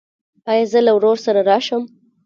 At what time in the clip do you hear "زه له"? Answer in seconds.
0.71-0.91